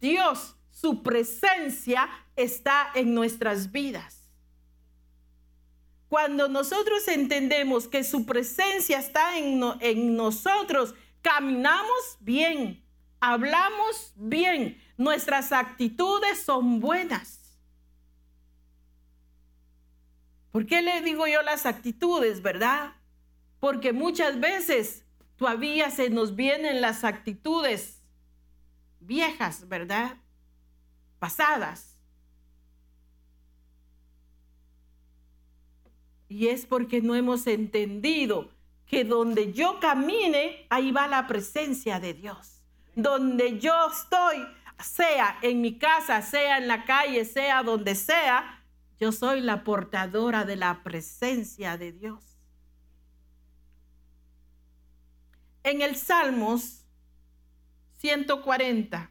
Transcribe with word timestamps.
Dios, 0.00 0.56
su 0.70 1.02
presencia 1.02 2.08
está 2.36 2.90
en 2.94 3.14
nuestras 3.14 3.70
vidas. 3.70 4.30
Cuando 6.08 6.48
nosotros 6.48 7.06
entendemos 7.06 7.86
que 7.86 8.02
su 8.02 8.26
presencia 8.26 8.98
está 8.98 9.38
en, 9.38 9.60
en 9.80 10.16
nosotros, 10.16 10.94
caminamos 11.22 12.16
bien, 12.20 12.82
hablamos 13.20 14.12
bien, 14.16 14.82
nuestras 14.96 15.52
actitudes 15.52 16.42
son 16.42 16.80
buenas. 16.80 17.40
¿Por 20.50 20.66
qué 20.66 20.82
le 20.82 21.00
digo 21.02 21.26
yo 21.28 21.42
las 21.42 21.64
actitudes, 21.64 22.42
verdad? 22.42 22.94
Porque 23.60 23.92
muchas 23.92 24.40
veces 24.40 25.04
todavía 25.36 25.90
se 25.90 26.10
nos 26.10 26.34
vienen 26.34 26.80
las 26.80 27.04
actitudes 27.04 27.99
viejas, 29.00 29.68
¿verdad? 29.68 30.16
Pasadas. 31.18 31.96
Y 36.28 36.48
es 36.48 36.64
porque 36.64 37.02
no 37.02 37.14
hemos 37.14 37.46
entendido 37.46 38.50
que 38.86 39.04
donde 39.04 39.52
yo 39.52 39.80
camine, 39.80 40.66
ahí 40.70 40.92
va 40.92 41.06
la 41.08 41.26
presencia 41.26 42.00
de 42.00 42.14
Dios. 42.14 42.62
Donde 42.94 43.58
yo 43.58 43.72
estoy, 43.88 44.46
sea 44.78 45.38
en 45.42 45.60
mi 45.60 45.78
casa, 45.78 46.22
sea 46.22 46.58
en 46.58 46.68
la 46.68 46.84
calle, 46.84 47.24
sea 47.24 47.62
donde 47.62 47.94
sea, 47.94 48.62
yo 48.98 49.12
soy 49.12 49.40
la 49.40 49.64
portadora 49.64 50.44
de 50.44 50.56
la 50.56 50.82
presencia 50.82 51.76
de 51.76 51.92
Dios. 51.92 52.36
En 55.62 55.82
el 55.82 55.96
Salmos 55.96 56.79
140. 58.00 59.10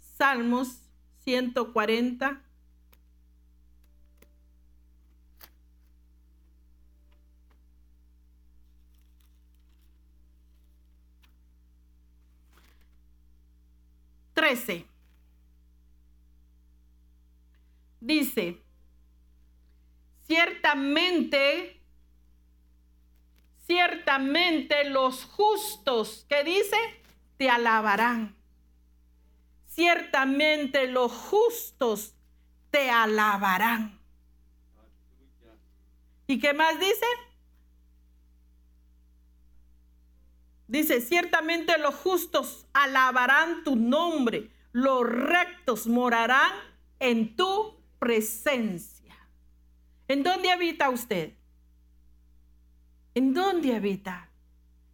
Salmos 0.00 0.80
140. 1.24 2.42
Dice, 18.00 18.58
ciertamente, 20.26 21.79
ciertamente 23.70 24.82
los 24.90 25.26
justos, 25.26 26.26
¿qué 26.28 26.42
dice? 26.42 26.76
Te 27.36 27.48
alabarán. 27.48 28.34
Ciertamente 29.68 30.88
los 30.88 31.12
justos 31.12 32.16
te 32.72 32.90
alabarán. 32.90 34.00
¿Y 36.26 36.40
qué 36.40 36.52
más 36.52 36.80
dice? 36.80 37.06
Dice, 40.66 41.00
ciertamente 41.00 41.78
los 41.78 41.94
justos 41.94 42.66
alabarán 42.72 43.62
tu 43.62 43.76
nombre, 43.76 44.50
los 44.72 45.08
rectos 45.08 45.86
morarán 45.86 46.50
en 46.98 47.36
tu 47.36 47.76
presencia. 48.00 49.14
¿En 50.08 50.24
dónde 50.24 50.50
habita 50.50 50.90
usted? 50.90 51.39
¿En 53.14 53.34
dónde 53.34 53.74
habita? 53.74 54.28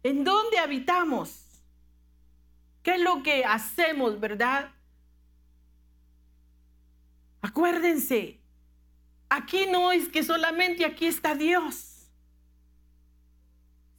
¿En 0.03 0.23
dónde 0.23 0.57
habitamos? 0.57 1.45
¿Qué 2.83 2.95
es 2.95 3.01
lo 3.01 3.21
que 3.21 3.43
hacemos, 3.43 4.19
verdad? 4.19 4.71
Acuérdense, 7.41 8.39
aquí 9.29 9.65
no 9.71 9.91
es 9.91 10.07
que 10.09 10.23
solamente 10.23 10.85
aquí 10.85 11.05
está 11.05 11.35
Dios. 11.35 12.09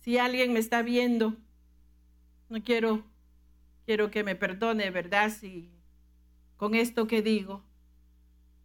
Si 0.00 0.18
alguien 0.18 0.52
me 0.52 0.58
está 0.58 0.82
viendo, 0.82 1.36
no 2.48 2.62
quiero, 2.62 3.04
quiero 3.84 4.10
que 4.10 4.24
me 4.24 4.34
perdone, 4.34 4.90
¿verdad? 4.90 5.30
Si 5.30 5.70
con 6.56 6.74
esto 6.74 7.06
que 7.06 7.22
digo. 7.22 7.62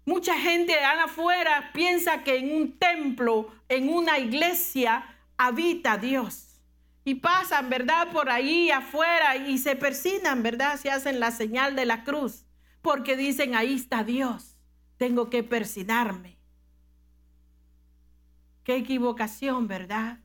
Mucha 0.06 0.38
gente 0.38 0.74
allá 0.74 1.06
afuera 1.06 1.72
piensa 1.74 2.24
que 2.24 2.38
en 2.38 2.54
un 2.54 2.78
templo, 2.78 3.54
en 3.70 3.88
una 3.88 4.20
iglesia, 4.20 5.13
habita 5.38 5.98
Dios. 5.98 6.62
Y 7.06 7.16
pasan, 7.16 7.70
¿verdad? 7.70 8.12
Por 8.12 8.30
ahí 8.30 8.72
afuera 8.72 9.36
y 9.36 9.58
se 9.58 9.76
persinan, 9.76 10.42
¿verdad? 10.42 10.80
Se 10.80 10.90
hacen 10.90 11.20
la 11.20 11.32
señal 11.32 11.76
de 11.76 11.86
la 11.86 12.04
cruz. 12.04 12.46
Porque 12.82 13.18
dicen, 13.18 13.56
ahí 13.56 13.74
está 13.74 14.04
Dios. 14.04 14.58
Tengo 14.98 15.30
que 15.30 15.44
persinarme. 15.44 16.38
Qué 18.64 18.78
equivocación, 18.78 19.68
¿verdad? 19.68 20.20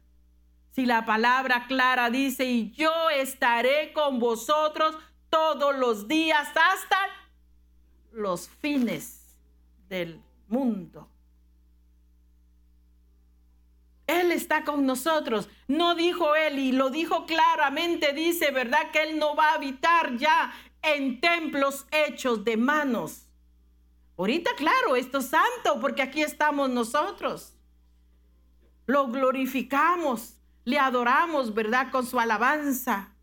Si 0.70 0.86
la 0.86 1.04
palabra 1.04 1.66
clara 1.66 2.10
dice, 2.10 2.44
y 2.44 2.70
yo 2.70 3.10
estaré 3.10 3.92
con 3.92 4.20
vosotros 4.20 4.96
todos 5.28 5.76
los 5.76 6.06
días 6.06 6.48
hasta 6.48 6.98
los 8.12 8.48
fines 8.48 9.36
del 9.88 10.22
mundo. 10.46 11.10
Él 14.08 14.32
está 14.32 14.64
con 14.64 14.86
nosotros. 14.86 15.48
No 15.68 15.94
dijo 15.94 16.34
él 16.34 16.58
y 16.58 16.72
lo 16.72 16.90
dijo 16.90 17.26
claramente, 17.26 18.12
dice, 18.12 18.50
¿verdad? 18.50 18.90
Que 18.90 19.04
él 19.04 19.20
no 19.20 19.36
va 19.36 19.50
a 19.50 19.54
habitar 19.54 20.16
ya 20.16 20.52
en 20.82 21.20
templos 21.20 21.86
hechos 21.92 22.44
de 22.44 22.56
manos. 22.56 23.28
Ahorita, 24.16 24.50
claro, 24.56 24.96
esto 24.96 25.18
es 25.18 25.28
santo 25.28 25.78
porque 25.80 26.02
aquí 26.02 26.22
estamos 26.22 26.68
nosotros. 26.68 27.54
Lo 28.86 29.06
glorificamos 29.06 30.38
le 30.68 30.78
adoramos, 30.78 31.54
¿verdad? 31.54 31.90
Con 31.90 32.04
su 32.04 32.20
alabanza, 32.20 33.14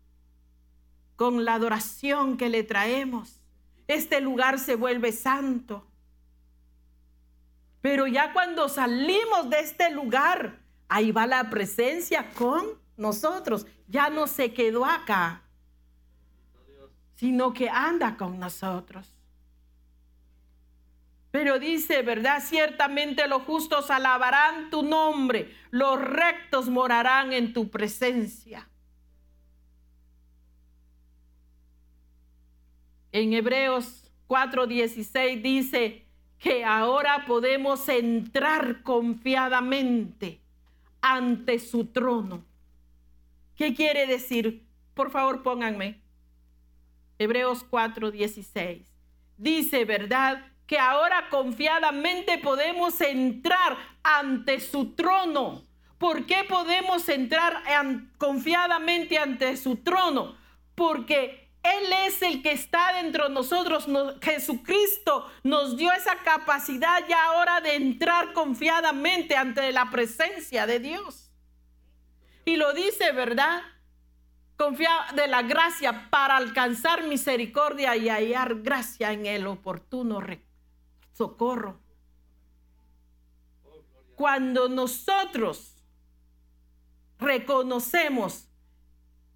con 1.14 1.44
la 1.44 1.54
adoración 1.54 2.36
que 2.36 2.48
le 2.48 2.64
traemos. 2.64 3.40
Este 3.86 4.20
lugar 4.20 4.58
se 4.58 4.74
vuelve 4.74 5.12
santo. 5.12 5.86
Pero 7.82 8.08
ya 8.08 8.32
cuando 8.32 8.68
salimos 8.68 9.48
de 9.48 9.60
este 9.60 9.92
lugar, 9.92 10.58
ahí 10.88 11.12
va 11.12 11.26
la 11.26 11.48
presencia 11.50 12.30
con 12.34 12.66
nosotros. 12.96 13.66
Ya 13.88 14.10
no 14.10 14.26
se 14.26 14.52
quedó 14.52 14.84
acá, 14.84 15.42
sino 17.14 17.52
que 17.52 17.68
anda 17.68 18.16
con 18.16 18.38
nosotros. 18.38 19.12
Pero 21.30 21.58
dice, 21.58 22.02
¿verdad? 22.02 22.42
Ciertamente 22.42 23.28
los 23.28 23.42
justos 23.42 23.90
alabarán 23.90 24.70
tu 24.70 24.82
nombre, 24.82 25.54
los 25.70 26.00
rectos 26.00 26.68
morarán 26.68 27.32
en 27.32 27.52
tu 27.52 27.68
presencia. 27.68 28.66
En 33.12 33.34
Hebreos 33.34 34.10
4:16 34.28 35.42
dice 35.42 36.06
que 36.38 36.64
ahora 36.64 37.24
podemos 37.26 37.88
entrar 37.88 38.82
confiadamente 38.82 40.40
ante 41.14 41.58
su 41.58 41.86
trono. 41.86 42.44
¿Qué 43.54 43.74
quiere 43.74 44.06
decir? 44.06 44.66
Por 44.94 45.10
favor, 45.10 45.42
pónganme. 45.42 46.00
Hebreos 47.18 47.64
4:16. 47.70 48.82
Dice, 49.36 49.84
¿verdad? 49.84 50.52
que 50.66 50.78
ahora 50.78 51.28
confiadamente 51.30 52.38
podemos 52.38 53.00
entrar 53.00 53.76
ante 54.02 54.60
su 54.60 54.94
trono. 54.94 55.62
¿Por 55.98 56.26
qué 56.26 56.44
podemos 56.44 57.08
entrar 57.08 57.62
confiadamente 58.18 59.16
ante 59.16 59.56
su 59.56 59.76
trono? 59.76 60.36
Porque 60.74 61.45
Él 61.66 61.92
es 62.06 62.22
el 62.22 62.42
que 62.42 62.52
está 62.52 62.92
dentro 63.02 63.28
de 63.28 63.34
nosotros. 63.34 63.86
Jesucristo 64.22 65.26
nos 65.42 65.76
dio 65.76 65.90
esa 65.92 66.16
capacidad 66.22 67.06
ya 67.08 67.24
ahora 67.24 67.60
de 67.60 67.74
entrar 67.74 68.32
confiadamente 68.32 69.36
ante 69.36 69.72
la 69.72 69.90
presencia 69.90 70.66
de 70.66 70.78
Dios. 70.78 71.32
Y 72.44 72.56
lo 72.56 72.72
dice, 72.72 73.10
¿verdad? 73.12 73.62
Confía 74.56 75.06
de 75.14 75.26
la 75.26 75.42
gracia 75.42 76.08
para 76.08 76.36
alcanzar 76.36 77.02
misericordia 77.04 77.96
y 77.96 78.08
hallar 78.08 78.62
gracia 78.62 79.12
en 79.12 79.26
el 79.26 79.46
oportuno 79.46 80.20
socorro. 81.12 81.80
Cuando 84.14 84.68
nosotros 84.68 85.74
reconocemos 87.18 88.48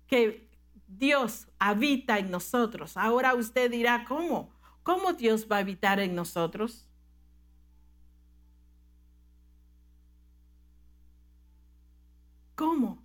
que 0.06 0.49
Dios 0.98 1.46
habita 1.58 2.18
en 2.18 2.30
nosotros, 2.30 2.96
ahora 2.96 3.34
usted 3.34 3.70
dirá, 3.70 4.04
¿cómo? 4.06 4.50
¿Cómo 4.82 5.12
Dios 5.12 5.46
va 5.50 5.56
a 5.56 5.60
habitar 5.60 6.00
en 6.00 6.14
nosotros? 6.14 6.86
¿Cómo? 12.54 13.02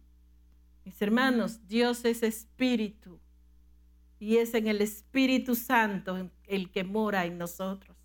Mis 0.84 1.02
hermanos, 1.02 1.68
Dios 1.68 2.04
es 2.06 2.24
espíritu 2.24 3.20
y 4.20 4.38
es 4.38 4.54
en 4.54 4.68
el 4.68 4.82
Espíritu 4.82 5.56
Santo 5.56 6.30
el 6.46 6.72
que 6.72 6.84
mora 6.84 7.26
en 7.26 7.38
nosotros. 7.38 7.96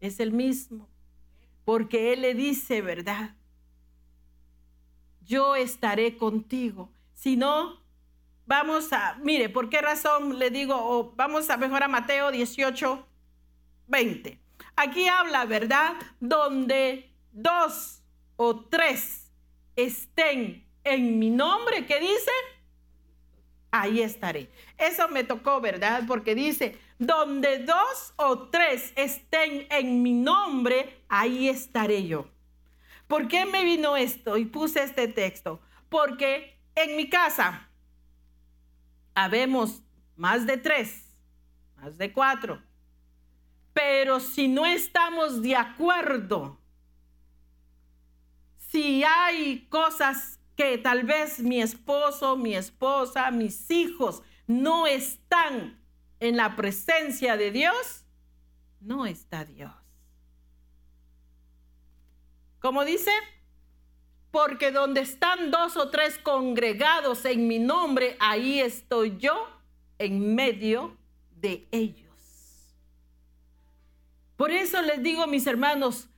Es 0.00 0.18
el 0.18 0.32
mismo. 0.32 0.88
Porque 1.64 2.12
Él 2.12 2.22
le 2.22 2.34
dice, 2.34 2.82
¿verdad? 2.82 3.36
Yo 5.20 5.54
estaré 5.54 6.16
contigo. 6.16 6.90
Si 7.12 7.36
no, 7.36 7.81
vamos 8.52 8.92
a, 8.92 9.16
mire, 9.22 9.48
¿por 9.48 9.70
qué 9.70 9.80
razón 9.80 10.38
le 10.38 10.50
digo, 10.50 11.14
vamos 11.16 11.48
a 11.48 11.56
mejor 11.56 11.82
a 11.84 11.88
Mateo 11.88 12.30
18, 12.30 13.08
20? 13.86 14.38
Aquí 14.76 15.08
habla, 15.08 15.46
¿verdad? 15.46 15.94
Donde 16.20 17.10
dos 17.32 18.02
o 18.36 18.66
tres 18.66 19.32
estén 19.74 20.66
en 20.84 21.18
mi 21.18 21.30
nombre, 21.30 21.86
¿qué 21.86 21.98
dice? 21.98 22.30
Ahí 23.70 24.02
estaré. 24.02 24.50
Eso 24.76 25.08
me 25.08 25.24
tocó, 25.24 25.62
¿verdad? 25.62 26.02
Porque 26.06 26.34
dice, 26.34 26.78
donde 26.98 27.60
dos 27.60 28.12
o 28.16 28.50
tres 28.50 28.92
estén 28.96 29.66
en 29.70 30.02
mi 30.02 30.12
nombre, 30.12 31.04
ahí 31.08 31.48
estaré 31.48 32.06
yo. 32.06 32.28
¿Por 33.06 33.28
qué 33.28 33.46
me 33.46 33.64
vino 33.64 33.96
esto 33.96 34.36
y 34.36 34.44
puse 34.44 34.82
este 34.82 35.08
texto? 35.08 35.58
Porque 35.88 36.58
en 36.74 36.96
mi 36.96 37.08
casa 37.08 37.70
habemos 39.14 39.82
más 40.16 40.46
de 40.46 40.56
tres, 40.56 41.14
más 41.76 41.98
de 41.98 42.12
cuatro. 42.12 42.62
Pero 43.72 44.20
si 44.20 44.48
no 44.48 44.66
estamos 44.66 45.42
de 45.42 45.56
acuerdo, 45.56 46.58
si 48.58 49.02
hay 49.04 49.66
cosas 49.68 50.38
que 50.56 50.78
tal 50.78 51.04
vez 51.04 51.40
mi 51.40 51.60
esposo, 51.60 52.36
mi 52.36 52.54
esposa, 52.54 53.30
mis 53.30 53.70
hijos 53.70 54.22
no 54.46 54.86
están 54.86 55.80
en 56.20 56.36
la 56.36 56.56
presencia 56.56 57.36
de 57.36 57.50
Dios, 57.50 58.04
no 58.80 59.06
está 59.06 59.44
Dios. 59.44 59.72
Como 62.60 62.84
dice, 62.84 63.10
porque 64.32 64.72
donde 64.72 65.02
están 65.02 65.50
dos 65.50 65.76
o 65.76 65.90
tres 65.90 66.18
congregados 66.18 67.26
en 67.26 67.46
mi 67.46 67.58
nombre, 67.58 68.16
ahí 68.18 68.60
estoy 68.60 69.18
yo 69.18 69.46
en 69.98 70.34
medio 70.34 70.96
de 71.36 71.68
ellos. 71.70 72.10
Por 74.36 74.50
eso 74.50 74.80
les 74.80 75.02
digo, 75.02 75.26
mis 75.26 75.46
hermanos, 75.46 76.08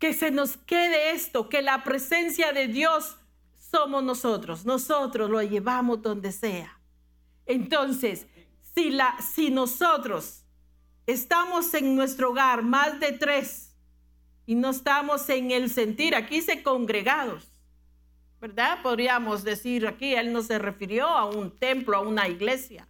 que 0.00 0.12
se 0.12 0.32
nos 0.32 0.56
quede 0.56 1.12
esto, 1.12 1.48
que 1.48 1.62
la 1.62 1.84
presencia 1.84 2.52
de 2.52 2.66
Dios 2.66 3.16
somos 3.56 4.02
nosotros, 4.02 4.66
nosotros 4.66 5.30
lo 5.30 5.40
llevamos 5.40 6.02
donde 6.02 6.32
sea. 6.32 6.80
Entonces, 7.46 8.26
si, 8.74 8.90
la, 8.90 9.16
si 9.20 9.50
nosotros 9.50 10.42
estamos 11.06 11.72
en 11.74 11.94
nuestro 11.94 12.30
hogar 12.30 12.62
más 12.62 12.98
de 12.98 13.12
tres 13.12 13.63
y 14.46 14.54
no 14.54 14.70
estamos 14.70 15.28
en 15.28 15.50
el 15.50 15.70
sentir, 15.70 16.14
aquí 16.14 16.42
se 16.42 16.62
congregados, 16.62 17.50
¿verdad? 18.40 18.82
Podríamos 18.82 19.44
decir 19.44 19.86
aquí, 19.86 20.14
él 20.14 20.32
no 20.32 20.42
se 20.42 20.58
refirió 20.58 21.06
a 21.06 21.24
un 21.24 21.56
templo, 21.56 21.96
a 21.96 22.00
una 22.00 22.28
iglesia, 22.28 22.88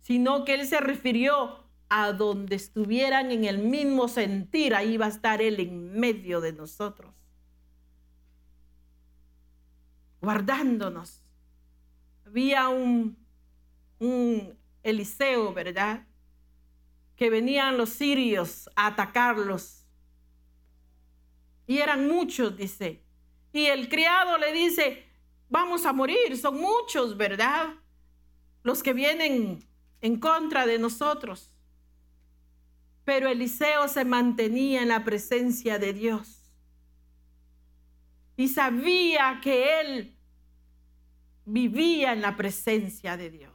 sino 0.00 0.44
que 0.44 0.54
él 0.54 0.66
se 0.66 0.80
refirió 0.80 1.64
a 1.88 2.12
donde 2.12 2.56
estuvieran 2.56 3.30
en 3.30 3.44
el 3.44 3.58
mismo 3.58 4.08
sentir, 4.08 4.74
ahí 4.74 4.96
va 4.96 5.06
a 5.06 5.10
estar 5.10 5.42
él 5.42 5.60
en 5.60 5.98
medio 5.98 6.40
de 6.40 6.52
nosotros, 6.52 7.14
guardándonos. 10.20 11.20
Había 12.26 12.68
un 12.68 13.24
un 13.98 14.58
Eliseo, 14.82 15.52
¿verdad? 15.52 16.06
Que 17.16 17.30
venían 17.30 17.76
los 17.76 17.90
sirios 17.90 18.68
a 18.76 18.88
atacarlos. 18.88 19.83
Y 21.66 21.78
eran 21.78 22.08
muchos, 22.08 22.56
dice. 22.56 23.02
Y 23.52 23.66
el 23.66 23.88
criado 23.88 24.38
le 24.38 24.52
dice, 24.52 25.04
vamos 25.48 25.86
a 25.86 25.92
morir, 25.92 26.36
son 26.36 26.60
muchos, 26.60 27.16
¿verdad? 27.16 27.74
Los 28.62 28.82
que 28.82 28.92
vienen 28.92 29.66
en 30.00 30.18
contra 30.18 30.66
de 30.66 30.78
nosotros. 30.78 31.52
Pero 33.04 33.28
Eliseo 33.28 33.88
se 33.88 34.04
mantenía 34.04 34.82
en 34.82 34.88
la 34.88 35.04
presencia 35.04 35.78
de 35.78 35.92
Dios. 35.92 36.50
Y 38.36 38.48
sabía 38.48 39.40
que 39.42 39.80
él 39.80 40.16
vivía 41.44 42.12
en 42.12 42.22
la 42.22 42.36
presencia 42.36 43.16
de 43.16 43.30
Dios. 43.30 43.52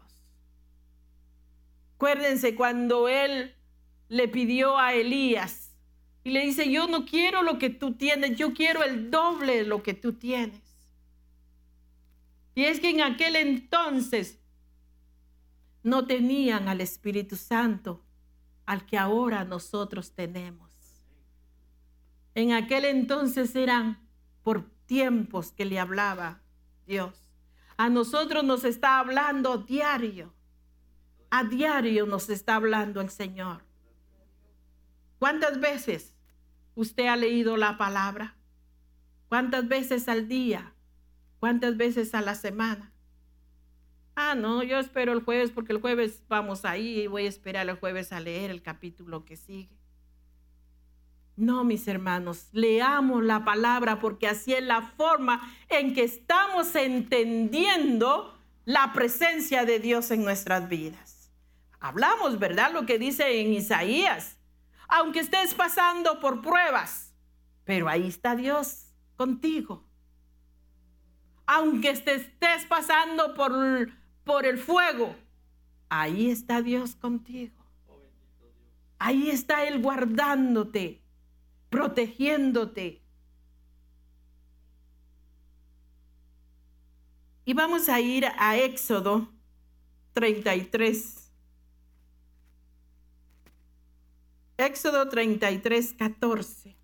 Acuérdense 1.95 2.55
cuando 2.55 3.09
él 3.09 3.55
le 4.07 4.27
pidió 4.27 4.77
a 4.77 4.93
Elías 4.93 5.68
y 6.29 6.31
le 6.31 6.45
dice, 6.45 6.71
yo 6.71 6.85
no 6.85 7.05
quiero 7.05 7.41
lo 7.41 7.57
que 7.57 7.71
tú 7.71 7.95
tienes, 7.95 8.37
yo 8.37 8.53
quiero 8.53 8.83
el 8.83 9.09
doble 9.09 9.57
de 9.57 9.63
lo 9.63 9.81
que 9.81 9.95
tú 9.95 10.13
tienes. 10.13 10.61
Y 12.53 12.65
es 12.65 12.79
que 12.79 12.91
en 12.91 13.01
aquel 13.01 13.35
entonces 13.35 14.37
no 15.81 16.05
tenían 16.05 16.67
al 16.67 16.81
Espíritu 16.81 17.35
Santo, 17.35 18.05
al 18.67 18.85
que 18.85 18.95
ahora 18.95 19.43
nosotros 19.43 20.13
tenemos. 20.13 20.69
En 22.35 22.53
aquel 22.53 22.85
entonces 22.85 23.55
eran 23.55 24.07
por 24.43 24.69
tiempos 24.85 25.51
que 25.51 25.65
le 25.65 25.79
hablaba 25.79 26.43
Dios. 26.85 27.15
A 27.75 27.89
nosotros 27.89 28.43
nos 28.43 28.65
está 28.65 28.99
hablando 28.99 29.57
diario. 29.57 30.31
A 31.31 31.43
diario 31.43 32.05
nos 32.05 32.29
está 32.29 32.53
hablando 32.53 33.01
el 33.01 33.09
Señor. 33.09 33.63
¿Cuántas 35.17 35.59
veces 35.59 36.13
usted 36.75 37.07
ha 37.07 37.15
leído 37.15 37.57
la 37.57 37.77
palabra? 37.77 38.35
¿Cuántas 39.27 39.67
veces 39.67 40.09
al 40.09 40.27
día? 40.27 40.73
¿Cuántas 41.39 41.77
veces 41.77 42.15
a 42.15 42.21
la 42.21 42.35
semana? 42.35 42.91
Ah, 44.15 44.35
no, 44.35 44.63
yo 44.63 44.79
espero 44.79 45.13
el 45.13 45.23
jueves 45.23 45.51
porque 45.51 45.71
el 45.71 45.79
jueves 45.79 46.23
vamos 46.27 46.65
ahí 46.65 47.01
y 47.01 47.07
voy 47.07 47.25
a 47.25 47.29
esperar 47.29 47.69
el 47.69 47.77
jueves 47.77 48.11
a 48.11 48.19
leer 48.19 48.51
el 48.51 48.61
capítulo 48.61 49.23
que 49.23 49.37
sigue. 49.37 49.79
No, 51.37 51.63
mis 51.63 51.87
hermanos, 51.87 52.49
leamos 52.51 53.23
la 53.23 53.45
palabra 53.45 54.01
porque 54.01 54.27
así 54.27 54.53
es 54.53 54.63
la 54.63 54.81
forma 54.81 55.55
en 55.69 55.93
que 55.93 56.03
estamos 56.03 56.75
entendiendo 56.75 58.37
la 58.65 58.91
presencia 58.91 59.63
de 59.63 59.79
Dios 59.79 60.11
en 60.11 60.25
nuestras 60.25 60.67
vidas. 60.67 61.31
Hablamos, 61.79 62.39
¿verdad? 62.39 62.73
Lo 62.73 62.85
que 62.85 62.99
dice 62.99 63.39
en 63.39 63.53
Isaías. 63.53 64.38
Aunque 64.89 65.19
estés 65.19 65.53
pasando 65.53 66.19
por 66.19 66.41
pruebas, 66.41 67.13
pero 67.63 67.87
ahí 67.87 68.07
está 68.07 68.35
Dios 68.35 68.87
contigo. 69.15 69.85
Aunque 71.45 71.91
estés 71.91 72.65
pasando 72.67 73.33
por, 73.35 73.91
por 74.23 74.45
el 74.45 74.57
fuego, 74.57 75.15
ahí 75.89 76.29
está 76.29 76.61
Dios 76.61 76.95
contigo. 76.95 77.55
Ahí 78.97 79.29
está 79.29 79.63
Él 79.65 79.81
guardándote, 79.81 81.01
protegiéndote. 81.69 83.01
Y 87.45 87.53
vamos 87.53 87.89
a 87.89 87.99
ir 87.99 88.25
a 88.37 88.57
Éxodo 88.57 89.29
33. 90.13 91.18
Éxodo 94.59 95.07
33, 95.07 95.93
14. 95.93 96.75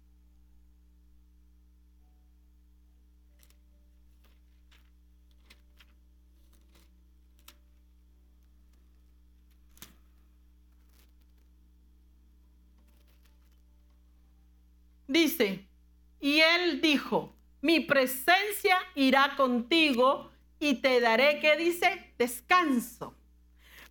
Dice, 15.08 15.68
y 16.22 16.40
él 16.40 16.80
dijo, 16.80 17.36
mi 17.62 17.82
presencia 17.82 18.78
irá 18.96 19.36
contigo 19.36 20.32
y 20.62 20.76
te 20.76 21.02
daré, 21.02 21.42
¿qué 21.42 21.58
dice? 21.58 22.14
Descanso. 22.18 23.14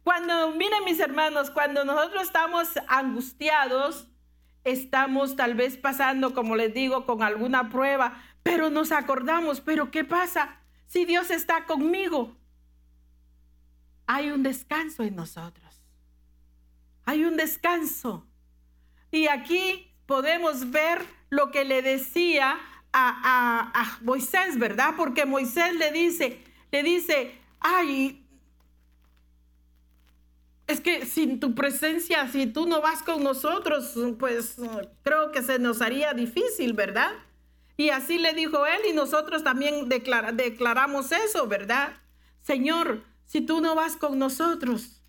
Cuando, 0.04 0.52
miren 0.52 0.84
mis 0.84 1.00
hermanos, 1.00 1.50
cuando 1.50 1.84
nosotros 1.84 2.24
estamos 2.24 2.68
angustiados, 2.88 4.06
estamos 4.62 5.34
tal 5.34 5.54
vez 5.54 5.78
pasando, 5.78 6.34
como 6.34 6.56
les 6.56 6.74
digo, 6.74 7.06
con 7.06 7.22
alguna 7.22 7.70
prueba, 7.70 8.22
pero 8.42 8.68
nos 8.68 8.92
acordamos, 8.92 9.62
pero 9.62 9.90
¿qué 9.90 10.04
pasa 10.04 10.60
si 10.86 11.06
Dios 11.06 11.30
está 11.30 11.64
conmigo? 11.64 12.36
Hay 14.06 14.30
un 14.30 14.42
descanso 14.42 15.02
en 15.02 15.16
nosotros. 15.16 15.82
Hay 17.06 17.24
un 17.24 17.38
descanso. 17.38 18.26
Y 19.10 19.28
aquí 19.28 19.90
podemos 20.04 20.70
ver 20.70 21.02
lo 21.30 21.50
que 21.50 21.64
le 21.64 21.80
decía 21.80 22.58
a, 22.92 23.98
Moisés, 24.02 24.58
¿verdad? 24.58 24.94
Porque 24.96 25.24
Moisés 25.24 25.74
le 25.74 25.90
dice, 25.90 26.44
le 26.70 26.82
dice, 26.82 27.38
ay, 27.58 28.23
es 30.66 30.80
que 30.80 31.04
sin 31.04 31.40
tu 31.40 31.54
presencia, 31.54 32.28
si 32.28 32.46
tú 32.46 32.66
no 32.66 32.80
vas 32.80 33.02
con 33.02 33.22
nosotros, 33.22 33.94
pues 34.18 34.56
creo 35.02 35.30
que 35.30 35.42
se 35.42 35.58
nos 35.58 35.82
haría 35.82 36.14
difícil, 36.14 36.72
¿verdad? 36.72 37.12
Y 37.76 37.90
así 37.90 38.18
le 38.18 38.32
dijo 38.34 38.64
él 38.66 38.80
y 38.88 38.92
nosotros 38.92 39.44
también 39.44 39.88
declaramos 39.88 41.12
eso, 41.12 41.46
¿verdad? 41.48 41.94
Señor, 42.42 43.02
si 43.26 43.40
tú 43.40 43.60
no 43.60 43.74
vas 43.74 43.96
con 43.96 44.18
nosotros, 44.18 45.02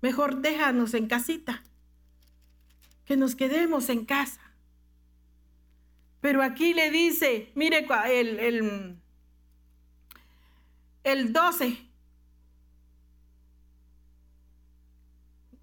mejor 0.00 0.36
déjanos 0.36 0.94
en 0.94 1.08
casita, 1.08 1.62
que 3.04 3.16
nos 3.16 3.34
quedemos 3.34 3.88
en 3.88 4.04
casa. 4.04 4.40
Pero 6.20 6.42
aquí 6.42 6.74
le 6.74 6.90
dice, 6.90 7.50
mire 7.54 7.86
el, 8.06 8.38
el, 8.40 8.96
el 11.04 11.32
12, 11.32 11.85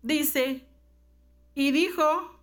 dice, 0.04 0.68
y 1.56 1.72
dijo, 1.72 2.40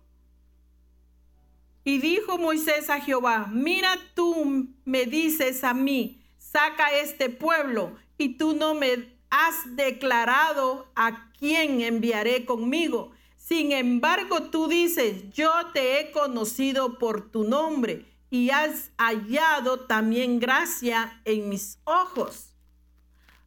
y 1.85 1.99
dijo 1.99 2.37
Moisés 2.37 2.89
a 2.89 2.99
Jehová, 2.99 3.47
mira 3.49 3.97
tú 4.13 4.67
me 4.83 5.05
dices 5.05 5.63
a 5.63 5.73
mí, 5.73 6.21
saca 6.37 6.91
este 6.97 7.29
pueblo, 7.29 7.95
y 8.17 8.37
tú 8.37 8.53
no 8.53 8.73
me 8.73 9.15
has 9.29 9.75
declarado 9.75 10.91
a 10.95 11.31
quién 11.39 11.81
enviaré 11.81 12.45
conmigo. 12.45 13.13
Sin 13.37 13.71
embargo, 13.71 14.43
tú 14.43 14.67
dices, 14.67 15.29
yo 15.31 15.51
te 15.73 15.99
he 15.99 16.11
conocido 16.11 16.99
por 16.99 17.31
tu 17.31 17.43
nombre 17.43 18.05
y 18.29 18.49
has 18.49 18.91
hallado 18.97 19.81
también 19.81 20.39
gracia 20.39 21.21
en 21.25 21.49
mis 21.49 21.79
ojos. 21.83 22.53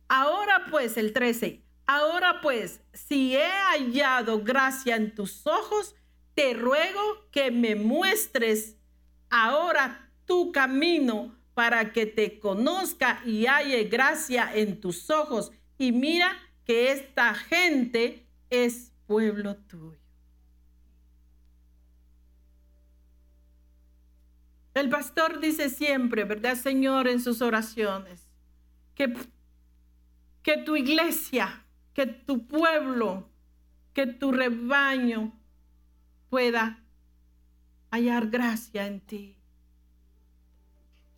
Ahora 0.09 0.67
pues, 0.71 0.97
el 0.97 1.13
13, 1.13 1.64
ahora 1.87 2.41
pues, 2.41 2.81
si 2.93 3.37
he 3.37 3.49
hallado 3.49 4.43
gracia 4.43 4.97
en 4.97 5.15
tus 5.15 5.47
ojos, 5.47 5.95
te 6.35 6.55
ruego 6.55 7.29
que 7.31 7.51
me 7.51 7.77
muestres 7.77 8.77
ahora 9.31 10.11
tu 10.27 10.53
camino 10.53 11.35
para 11.55 11.93
que 11.93 12.07
te 12.07 12.41
conozca 12.41 13.23
y 13.25 13.47
halle 13.47 13.85
gracia 13.85 14.51
en 14.55 14.81
tus 14.81 15.11
ojos. 15.11 15.53
Y 15.79 15.93
mira 15.93 16.37
que 16.65 16.91
esta 16.91 17.35
gente 17.35 18.27
es 18.51 18.93
pueblo 19.07 19.57
tuyo. 19.57 19.99
El 24.75 24.89
pastor 24.89 25.39
dice 25.39 25.71
siempre, 25.71 26.25
¿verdad, 26.25 26.57
Señor, 26.57 27.07
en 27.07 27.21
sus 27.21 27.41
oraciones? 27.43 28.29
Que, 28.97 29.15
que 30.43 30.57
tu 30.59 30.75
iglesia, 30.75 31.64
que 31.95 32.07
tu 32.07 32.47
pueblo, 32.47 33.29
que 33.95 34.07
tu 34.07 34.33
rebaño 34.33 35.33
pueda 36.29 36.85
hallar 37.91 38.29
gracia 38.29 38.87
en 38.87 39.01
ti. 39.01 39.39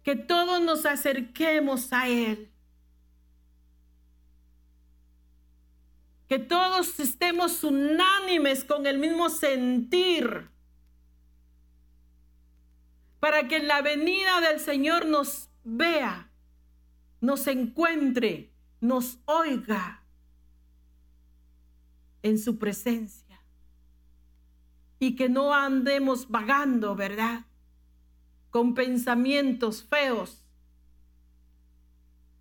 Que 0.03 0.15
todos 0.15 0.61
nos 0.61 0.85
acerquemos 0.85 1.93
a 1.93 2.09
Él. 2.09 2.53
Que 6.29 6.39
todos 6.39 7.01
estemos 7.01 7.65
unánimes 7.65 8.63
con 8.63 8.87
el 8.87 8.99
mismo 8.99 9.31
sentir. 9.31 10.51
Para 13.19 13.49
que 13.49 13.57
en 13.57 13.69
la 13.69 13.81
venida 13.81 14.41
del 14.43 14.61
Señor 14.61 15.07
nos 15.07 15.49
vea, 15.65 16.31
nos 17.21 17.47
encuentre, 17.47 18.53
nos 18.81 19.19
oiga 19.25 20.06
en 22.27 22.39
su 22.39 22.59
presencia 22.59 23.41
y 24.99 25.17
que 25.17 25.29
no 25.29 25.55
andemos 25.55 26.29
vagando, 26.29 26.95
¿verdad? 26.95 27.45
Con 28.51 28.75
pensamientos 28.75 29.85
feos. 29.85 30.45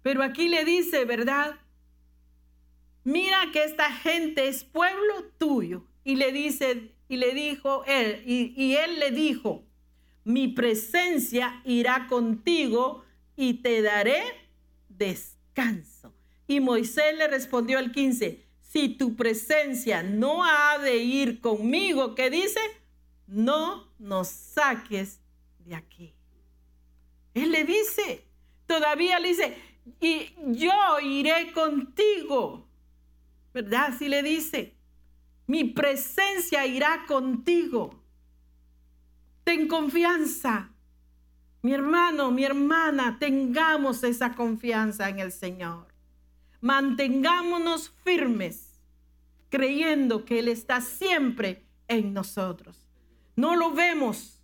Pero 0.01 0.23
aquí 0.23 0.47
le 0.47 0.63
dice, 0.63 1.05
¿verdad? 1.05 1.59
Mira 3.03 3.49
que 3.51 3.63
esta 3.63 3.91
gente 3.91 4.47
es 4.47 4.63
pueblo 4.63 5.25
tuyo. 5.37 5.85
Y 6.03 6.15
le 6.15 6.31
dice, 6.31 6.95
y 7.09 7.17
le 7.17 7.33
dijo 7.33 7.83
él, 7.85 8.23
y, 8.25 8.53
y 8.55 8.75
él 8.75 8.99
le 8.99 9.11
dijo, 9.11 9.63
mi 10.23 10.47
presencia 10.47 11.61
irá 11.65 12.07
contigo 12.07 13.03
y 13.35 13.55
te 13.55 13.81
daré 13.81 14.21
descanso. 14.87 16.13
Y 16.47 16.59
Moisés 16.59 17.17
le 17.17 17.27
respondió 17.27 17.79
al 17.79 17.91
15, 17.91 18.44
si 18.75 18.89
tu 18.89 19.15
presencia 19.15 20.03
no 20.03 20.43
ha 20.43 20.77
de 20.79 20.97
ir 20.97 21.39
conmigo, 21.39 22.13
¿qué 22.13 22.29
dice? 22.29 22.59
No 23.25 23.87
nos 23.99 24.27
saques 24.27 25.21
de 25.59 25.75
aquí. 25.75 26.13
Él 27.33 27.53
le 27.53 27.63
dice, 27.63 28.25
todavía 28.65 29.17
le 29.21 29.29
dice, 29.29 29.57
y 30.01 30.33
yo 30.47 30.99
iré 31.01 31.53
contigo. 31.53 32.67
¿Verdad? 33.53 33.93
Así 33.93 34.09
le 34.09 34.21
dice, 34.21 34.75
mi 35.47 35.63
presencia 35.63 36.65
irá 36.65 37.05
contigo. 37.07 38.03
Ten 39.45 39.69
confianza. 39.69 40.69
Mi 41.61 41.73
hermano, 41.73 42.29
mi 42.29 42.43
hermana, 42.43 43.19
tengamos 43.19 44.03
esa 44.03 44.33
confianza 44.33 45.07
en 45.07 45.19
el 45.19 45.31
Señor. 45.31 45.87
Mantengámonos 46.59 47.93
firmes 48.03 48.64
creyendo 49.55 50.25
que 50.25 50.39
Él 50.39 50.49
está 50.49 50.81
siempre 50.81 51.65
en 51.87 52.13
nosotros. 52.13 52.89
No 53.37 53.55
lo 53.55 53.71
vemos. 53.71 54.43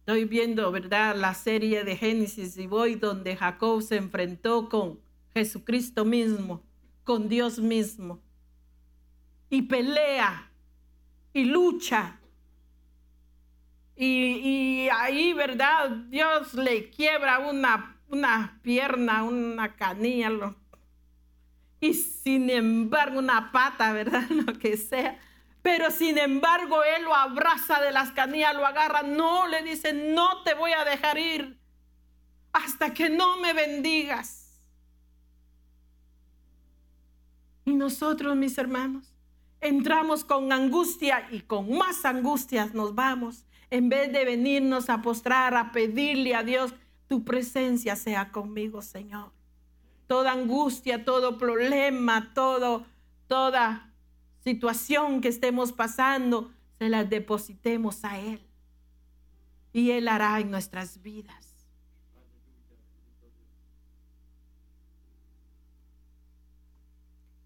Estoy 0.00 0.24
viendo, 0.24 0.72
¿verdad? 0.72 1.14
La 1.14 1.32
serie 1.32 1.84
de 1.84 1.96
Génesis 1.96 2.56
y 2.58 2.66
voy 2.66 2.96
donde 2.96 3.36
Jacob 3.36 3.82
se 3.82 3.94
enfrentó 3.94 4.68
con 4.68 4.98
Jesucristo 5.32 6.04
mismo, 6.04 6.64
con 7.04 7.28
Dios 7.28 7.60
mismo. 7.60 8.20
Y 9.48 9.62
pelea 9.62 10.50
y 11.32 11.44
lucha. 11.44 12.18
Y, 13.94 14.06
y 14.06 14.88
ahí, 14.88 15.32
¿verdad? 15.34 15.88
Dios 16.08 16.52
le 16.54 16.90
quiebra 16.90 17.38
una 17.38 17.93
una 18.08 18.58
pierna, 18.62 19.22
una 19.22 19.74
canilla, 19.74 20.30
y 21.80 21.92
sin 21.92 22.48
embargo 22.48 23.18
una 23.18 23.52
pata, 23.52 23.92
¿verdad? 23.92 24.26
Lo 24.30 24.58
que 24.58 24.76
sea. 24.76 25.18
Pero 25.62 25.90
sin 25.90 26.18
embargo 26.18 26.82
él 26.82 27.04
lo 27.04 27.14
abraza 27.14 27.80
de 27.80 27.90
las 27.90 28.10
canillas, 28.10 28.54
lo 28.54 28.66
agarra, 28.66 29.02
no, 29.02 29.46
le 29.46 29.62
dice, 29.62 29.92
no 29.92 30.42
te 30.42 30.54
voy 30.54 30.72
a 30.72 30.84
dejar 30.84 31.18
ir 31.18 31.58
hasta 32.52 32.92
que 32.92 33.08
no 33.08 33.38
me 33.38 33.52
bendigas. 33.52 34.44
Y 37.64 37.74
nosotros, 37.74 38.36
mis 38.36 38.58
hermanos, 38.58 39.14
entramos 39.60 40.24
con 40.24 40.52
angustia 40.52 41.26
y 41.30 41.40
con 41.40 41.76
más 41.76 42.04
angustias 42.04 42.74
nos 42.74 42.94
vamos, 42.94 43.46
en 43.70 43.88
vez 43.88 44.12
de 44.12 44.24
venirnos 44.24 44.90
a 44.90 45.00
postrar, 45.00 45.54
a 45.54 45.72
pedirle 45.72 46.34
a 46.34 46.42
Dios 46.42 46.74
tu 47.08 47.24
presencia 47.24 47.96
sea 47.96 48.32
conmigo, 48.32 48.82
Señor. 48.82 49.32
Toda 50.06 50.32
angustia, 50.32 51.04
todo 51.04 51.38
problema, 51.38 52.32
todo, 52.34 52.84
toda 53.26 53.92
situación 54.42 55.20
que 55.20 55.28
estemos 55.28 55.72
pasando, 55.72 56.52
se 56.78 56.88
las 56.88 57.08
depositemos 57.08 58.04
a 58.04 58.18
Él. 58.20 58.40
Y 59.72 59.90
Él 59.90 60.08
hará 60.08 60.38
en 60.40 60.50
nuestras 60.50 61.02
vidas. 61.02 61.54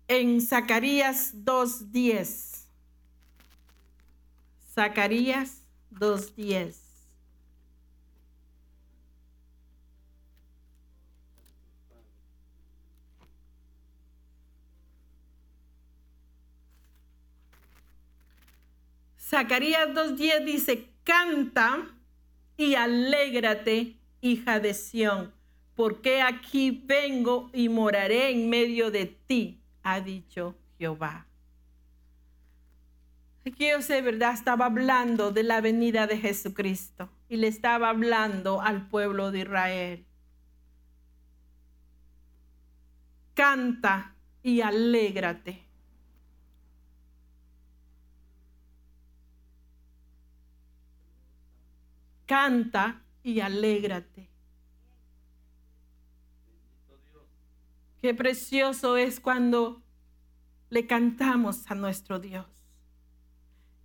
En 0.08 0.40
Zacarías 0.40 1.34
2.10. 1.44 2.64
Zacarías 4.74 5.62
2.10. 5.92 6.87
Zacarías 19.28 19.88
2.10 19.88 20.44
dice, 20.44 20.88
canta 21.04 21.94
y 22.56 22.74
alégrate, 22.74 23.98
hija 24.20 24.58
de 24.58 24.74
Sión, 24.74 25.34
porque 25.74 26.22
aquí 26.22 26.82
vengo 26.84 27.50
y 27.52 27.68
moraré 27.68 28.30
en 28.30 28.48
medio 28.48 28.90
de 28.90 29.06
ti, 29.06 29.60
ha 29.82 30.00
dicho 30.00 30.56
Jehová. 30.78 31.26
Aquí 33.46 33.68
yo 33.68 33.82
sé, 33.82 34.02
¿verdad? 34.02 34.34
Estaba 34.34 34.66
hablando 34.66 35.30
de 35.30 35.42
la 35.42 35.60
venida 35.60 36.06
de 36.06 36.18
Jesucristo 36.18 37.08
y 37.28 37.36
le 37.36 37.48
estaba 37.48 37.90
hablando 37.90 38.60
al 38.60 38.88
pueblo 38.88 39.30
de 39.30 39.40
Israel. 39.40 40.08
canta 43.38 44.16
y 44.42 44.62
alégrate. 44.62 45.67
Canta 52.28 53.02
y 53.22 53.40
alégrate. 53.40 54.28
Qué 58.02 58.12
precioso 58.12 58.98
es 58.98 59.18
cuando 59.18 59.82
le 60.68 60.86
cantamos 60.86 61.70
a 61.70 61.74
nuestro 61.74 62.18
Dios. 62.18 62.44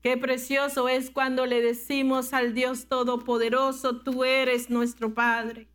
Qué 0.01 0.17
precioso 0.17 0.89
es 0.89 1.09
cuando 1.09 1.45
le 1.45 1.61
decimos 1.61 2.33
al 2.33 2.53
Dios 2.53 2.87
Todopoderoso, 2.87 4.01
tú 4.01 4.25
eres 4.25 4.69
nuestro 4.69 5.13
Padre. 5.13 5.69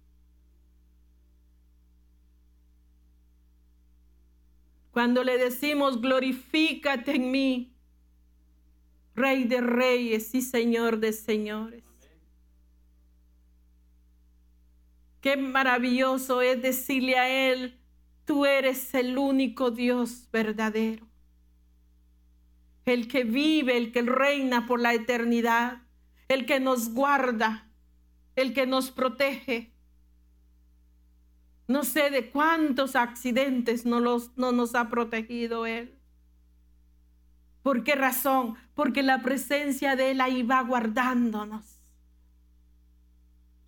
Cuando 4.90 5.24
le 5.24 5.38
decimos, 5.38 6.02
glorifícate 6.02 7.16
en 7.16 7.30
mí, 7.30 7.72
Rey 9.14 9.44
de 9.44 9.62
reyes 9.62 10.34
y 10.34 10.42
Señor 10.42 10.98
de 10.98 11.14
señores. 11.14 11.87
Qué 15.28 15.36
maravilloso 15.36 16.40
es 16.40 16.62
decirle 16.62 17.18
a 17.18 17.28
Él, 17.28 17.78
tú 18.24 18.46
eres 18.46 18.94
el 18.94 19.18
único 19.18 19.70
Dios 19.70 20.26
verdadero. 20.32 21.06
El 22.86 23.08
que 23.08 23.24
vive, 23.24 23.76
el 23.76 23.92
que 23.92 24.00
reina 24.00 24.64
por 24.64 24.80
la 24.80 24.94
eternidad, 24.94 25.82
el 26.28 26.46
que 26.46 26.60
nos 26.60 26.94
guarda, 26.94 27.70
el 28.36 28.54
que 28.54 28.66
nos 28.66 28.90
protege, 28.90 29.74
no 31.66 31.84
sé 31.84 32.08
de 32.08 32.30
cuántos 32.30 32.96
accidentes 32.96 33.84
no, 33.84 34.00
no 34.00 34.52
nos 34.52 34.74
ha 34.74 34.88
protegido 34.88 35.66
Él. 35.66 35.94
¿Por 37.62 37.84
qué 37.84 37.96
razón? 37.96 38.54
Porque 38.74 39.02
la 39.02 39.20
presencia 39.20 39.94
de 39.94 40.12
Él 40.12 40.22
ahí 40.22 40.42
va 40.42 40.62
guardándonos. 40.62 41.77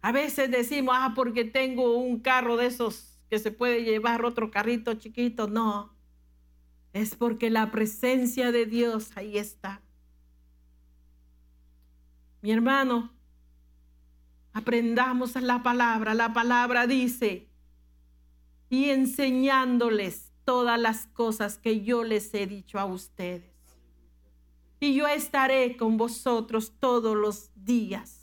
A 0.02 0.12
veces 0.12 0.50
decimos, 0.50 0.94
ah, 0.98 1.12
porque 1.14 1.44
tengo 1.44 1.96
un 1.96 2.20
carro 2.20 2.56
de 2.56 2.66
esos 2.66 3.18
que 3.28 3.38
se 3.38 3.50
puede 3.50 3.84
llevar 3.84 4.24
otro 4.24 4.50
carrito 4.50 4.94
chiquito. 4.94 5.46
No, 5.46 5.94
es 6.92 7.14
porque 7.14 7.50
la 7.50 7.70
presencia 7.70 8.50
de 8.50 8.66
Dios 8.66 9.10
ahí 9.16 9.38
está. 9.38 9.82
Mi 12.42 12.50
hermano, 12.50 13.12
aprendamos 14.52 15.36
la 15.36 15.62
palabra. 15.62 16.14
La 16.14 16.32
palabra 16.32 16.86
dice, 16.86 17.48
y 18.70 18.90
enseñándoles 18.90 20.32
todas 20.44 20.80
las 20.80 21.06
cosas 21.08 21.58
que 21.58 21.82
yo 21.82 22.02
les 22.02 22.32
he 22.34 22.46
dicho 22.46 22.78
a 22.78 22.86
ustedes. 22.86 23.50
Y 24.80 24.94
yo 24.94 25.06
estaré 25.06 25.76
con 25.76 25.98
vosotros 25.98 26.72
todos 26.80 27.14
los 27.16 27.50
días. 27.54 28.19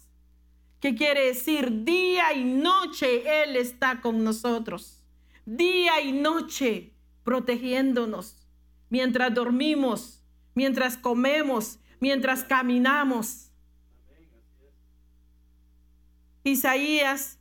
¿Qué 0.79 0.95
quiere 0.95 1.27
decir? 1.27 1.83
Día 1.83 2.33
y 2.33 2.43
noche 2.43 3.43
Él 3.43 3.55
está 3.55 4.01
con 4.01 4.23
nosotros. 4.23 5.03
Día 5.45 6.01
y 6.01 6.11
noche 6.11 6.93
protegiéndonos. 7.23 8.47
Mientras 8.89 9.33
dormimos, 9.33 10.21
mientras 10.53 10.97
comemos, 10.97 11.79
mientras 11.99 12.43
caminamos. 12.43 13.51
Isaías 16.43 17.37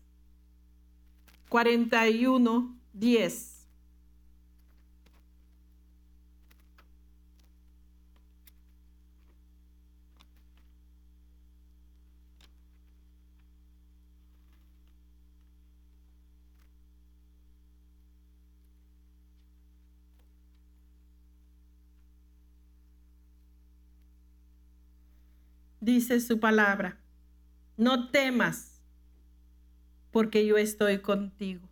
41, 1.48 2.76
10. 2.92 3.55
Dice 25.86 26.18
su 26.18 26.40
palabra, 26.40 26.98
no 27.76 28.10
temas, 28.10 28.82
porque 30.10 30.44
yo 30.44 30.56
estoy 30.56 30.98
contigo. 30.98 31.68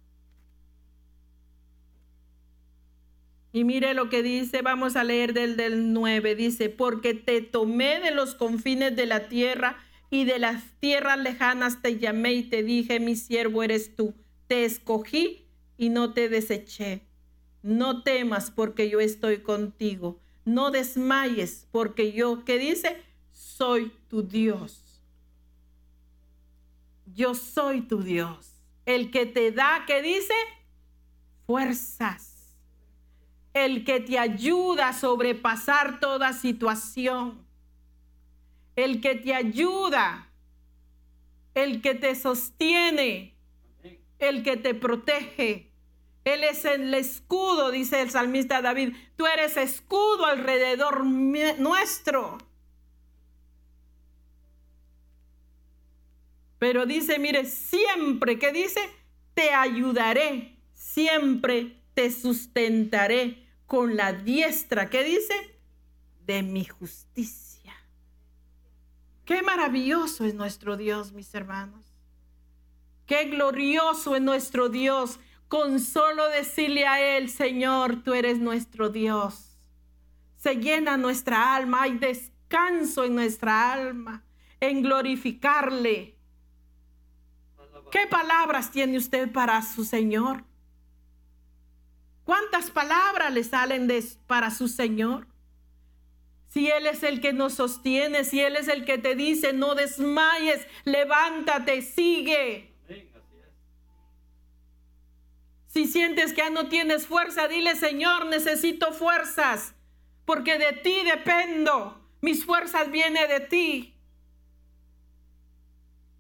Y 3.50 3.64
mire 3.64 3.92
lo 3.92 4.10
que 4.10 4.22
dice, 4.22 4.62
vamos 4.62 4.94
a 4.94 5.02
leer 5.02 5.32
del, 5.32 5.56
del 5.56 5.92
9, 5.92 6.36
dice, 6.36 6.68
porque 6.68 7.14
te 7.14 7.40
tomé 7.40 7.98
de 7.98 8.12
los 8.12 8.36
confines 8.36 8.94
de 8.94 9.06
la 9.06 9.26
tierra 9.26 9.78
y 10.10 10.26
de 10.26 10.38
las 10.38 10.62
tierras 10.78 11.18
lejanas 11.18 11.82
te 11.82 11.98
llamé 11.98 12.34
y 12.34 12.44
te 12.44 12.62
dije, 12.62 13.00
mi 13.00 13.16
siervo 13.16 13.64
eres 13.64 13.96
tú, 13.96 14.14
te 14.46 14.64
escogí 14.64 15.48
y 15.76 15.88
no 15.88 16.12
te 16.12 16.28
deseché. 16.28 17.02
No 17.62 18.04
temas 18.04 18.52
porque 18.52 18.88
yo 18.88 19.00
estoy 19.00 19.38
contigo, 19.38 20.20
no 20.44 20.70
desmayes 20.70 21.66
porque 21.72 22.12
yo, 22.12 22.44
¿qué 22.44 22.60
dice? 22.60 23.02
Soy 23.34 23.92
tu 24.08 24.22
Dios. 24.22 25.02
Yo 27.04 27.34
soy 27.34 27.82
tu 27.82 28.02
Dios. 28.02 28.52
El 28.86 29.10
que 29.10 29.26
te 29.26 29.52
da, 29.52 29.84
¿qué 29.86 30.00
dice? 30.00 30.34
Fuerzas 31.46 32.34
el 33.54 33.84
que 33.84 34.00
te 34.00 34.18
ayuda 34.18 34.88
a 34.88 34.92
sobrepasar 34.92 36.00
toda 36.00 36.32
situación, 36.32 37.46
el 38.74 39.00
que 39.00 39.14
te 39.14 39.32
ayuda, 39.32 40.28
el 41.54 41.80
que 41.80 41.94
te 41.94 42.16
sostiene, 42.16 43.36
el 44.18 44.42
que 44.42 44.56
te 44.56 44.74
protege. 44.74 45.70
Él 46.24 46.42
es 46.42 46.64
el 46.64 46.92
escudo, 46.94 47.70
dice 47.70 48.02
el 48.02 48.10
salmista 48.10 48.60
David. 48.60 48.96
Tú 49.16 49.26
eres 49.26 49.56
escudo 49.56 50.26
alrededor 50.26 51.04
nuestro. 51.04 52.38
Pero 56.64 56.86
dice, 56.86 57.18
mire, 57.18 57.44
siempre 57.44 58.38
que 58.38 58.50
dice, 58.50 58.80
te 59.34 59.50
ayudaré, 59.50 60.56
siempre 60.72 61.78
te 61.92 62.10
sustentaré 62.10 63.46
con 63.66 63.96
la 63.96 64.14
diestra, 64.14 64.88
¿qué 64.88 65.04
dice? 65.04 65.34
De 66.24 66.42
mi 66.42 66.64
justicia. 66.64 67.74
Qué 69.26 69.42
maravilloso 69.42 70.24
es 70.24 70.32
nuestro 70.34 70.78
Dios, 70.78 71.12
mis 71.12 71.34
hermanos. 71.34 71.84
Qué 73.04 73.24
glorioso 73.24 74.16
es 74.16 74.22
nuestro 74.22 74.70
Dios. 74.70 75.20
Con 75.48 75.80
solo 75.80 76.30
decirle 76.30 76.86
a 76.86 77.18
Él, 77.18 77.28
Señor, 77.28 78.02
tú 78.02 78.14
eres 78.14 78.38
nuestro 78.38 78.88
Dios. 78.88 79.58
Se 80.38 80.54
llena 80.54 80.96
nuestra 80.96 81.56
alma, 81.56 81.82
hay 81.82 81.98
descanso 81.98 83.04
en 83.04 83.16
nuestra 83.16 83.74
alma, 83.74 84.24
en 84.60 84.80
glorificarle. 84.80 86.13
¿Qué 87.90 88.06
palabras 88.08 88.70
tiene 88.70 88.98
usted 88.98 89.30
para 89.32 89.60
su 89.62 89.84
Señor? 89.84 90.44
¿Cuántas 92.24 92.70
palabras 92.70 93.32
le 93.32 93.44
salen 93.44 93.88
para 94.26 94.50
su 94.50 94.68
Señor? 94.68 95.26
Si 96.48 96.68
Él 96.68 96.86
es 96.86 97.02
el 97.02 97.20
que 97.20 97.32
nos 97.32 97.54
sostiene, 97.54 98.24
si 98.24 98.40
Él 98.40 98.56
es 98.56 98.68
el 98.68 98.84
que 98.84 98.96
te 98.96 99.14
dice, 99.14 99.52
no 99.52 99.74
desmayes, 99.74 100.66
levántate, 100.84 101.82
sigue. 101.82 102.72
Si 105.66 105.88
sientes 105.88 106.32
que 106.32 106.42
ya 106.42 106.50
no 106.50 106.68
tienes 106.68 107.08
fuerza, 107.08 107.48
dile, 107.48 107.74
Señor, 107.74 108.26
necesito 108.26 108.92
fuerzas, 108.92 109.74
porque 110.24 110.56
de 110.56 110.72
ti 110.72 111.02
dependo. 111.04 112.00
Mis 112.20 112.44
fuerzas 112.44 112.90
vienen 112.92 113.28
de 113.28 113.40
ti. 113.40 113.93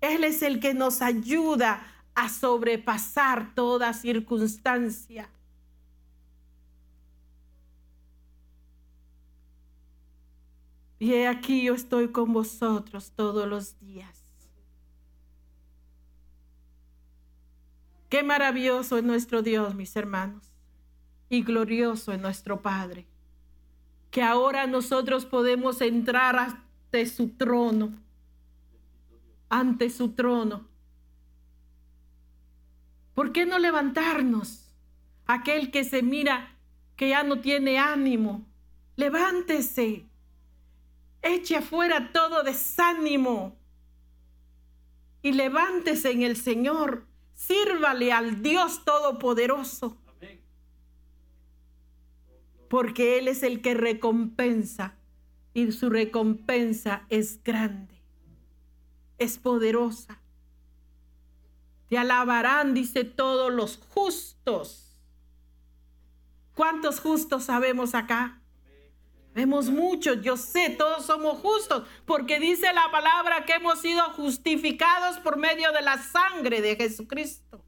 Él 0.04 0.24
es 0.24 0.42
el 0.42 0.60
que 0.60 0.74
nos 0.74 1.00
ayuda 1.00 1.82
a 2.14 2.28
sobrepasar 2.28 3.54
toda 3.54 3.94
circunstancia. 3.94 5.30
Y 10.98 11.14
he 11.14 11.26
aquí 11.26 11.64
yo 11.64 11.74
estoy 11.74 12.08
con 12.08 12.32
vosotros 12.32 13.12
todos 13.16 13.48
los 13.48 13.78
días. 13.80 14.22
Qué 18.10 18.22
maravilloso 18.22 18.98
es 18.98 19.04
nuestro 19.04 19.40
Dios, 19.40 19.74
mis 19.74 19.96
hermanos, 19.96 20.52
y 21.30 21.42
glorioso 21.42 22.12
es 22.12 22.20
nuestro 22.20 22.60
Padre, 22.60 23.06
que 24.10 24.22
ahora 24.22 24.66
nosotros 24.66 25.24
podemos 25.24 25.80
entrar 25.80 26.38
ante 26.38 27.06
su 27.06 27.30
trono, 27.30 28.03
ante 29.48 29.90
su 29.90 30.12
trono. 30.12 30.68
¿Por 33.14 33.32
qué 33.32 33.46
no 33.46 33.58
levantarnos 33.58 34.64
aquel 35.26 35.70
que 35.70 35.84
se 35.84 36.02
mira 36.02 36.54
que 36.96 37.08
ya 37.08 37.22
no 37.22 37.40
tiene 37.40 37.78
ánimo, 37.78 38.46
levántese, 38.96 40.06
eche 41.22 41.56
afuera 41.56 42.12
todo 42.12 42.42
desánimo. 42.42 43.56
Y 45.22 45.32
levántese 45.32 46.10
en 46.10 46.22
el 46.22 46.36
Señor, 46.36 47.06
sírvale 47.34 48.12
al 48.12 48.42
Dios 48.42 48.84
Todopoderoso, 48.84 49.96
porque 52.68 53.18
Él 53.18 53.28
es 53.28 53.42
el 53.42 53.62
que 53.62 53.74
recompensa 53.74 54.98
y 55.54 55.72
su 55.72 55.88
recompensa 55.88 57.06
es 57.08 57.42
grande, 57.42 57.93
es 59.18 59.38
poderosa. 59.38 60.20
Te 61.88 61.98
alabarán, 61.98 62.74
dice 62.74 63.04
todos 63.04 63.52
los 63.52 63.78
justos. 63.94 64.96
¿Cuántos 66.54 67.00
justos 67.00 67.44
sabemos 67.44 67.94
acá? 67.94 68.40
Vemos 69.34 69.68
muchos, 69.68 70.22
yo 70.22 70.36
sé, 70.36 70.70
todos 70.70 71.06
somos 71.06 71.38
justos, 71.40 71.88
porque 72.06 72.38
dice 72.38 72.72
la 72.72 72.88
palabra 72.92 73.44
que 73.44 73.54
hemos 73.54 73.80
sido 73.80 74.02
justificados 74.12 75.18
por 75.18 75.36
medio 75.36 75.72
de 75.72 75.82
la 75.82 75.98
sangre 75.98 76.60
de 76.60 76.76
Jesucristo. 76.76 77.60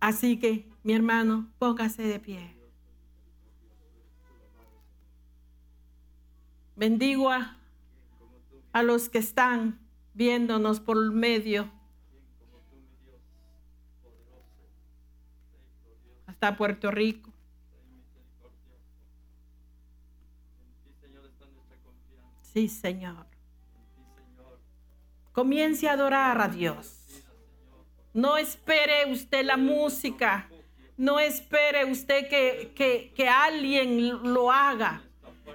Así 0.00 0.38
que, 0.38 0.68
mi 0.82 0.94
hermano, 0.94 1.50
póngase 1.58 2.02
de 2.02 2.18
pie. 2.18 2.53
Bendigo 6.76 7.30
a, 7.30 7.56
a 8.72 8.82
los 8.82 9.08
que 9.08 9.18
están 9.18 9.78
viéndonos 10.12 10.80
por 10.80 11.12
medio 11.12 11.70
hasta 16.26 16.56
Puerto 16.56 16.90
Rico. 16.90 17.30
Sí, 22.42 22.68
Señor. 22.68 23.26
Comience 25.32 25.88
a 25.88 25.92
adorar 25.92 26.40
a 26.40 26.48
Dios. 26.48 27.00
No 28.12 28.36
espere 28.36 29.10
usted 29.10 29.44
la 29.44 29.56
música. 29.56 30.48
No 30.96 31.18
espere 31.18 31.84
usted 31.84 32.28
que, 32.28 32.72
que, 32.76 33.12
que 33.16 33.28
alguien 33.28 34.32
lo 34.32 34.52
haga. 34.52 35.02